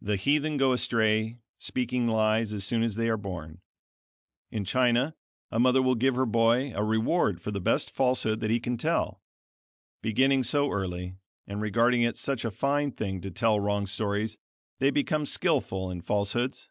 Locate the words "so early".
10.44-11.16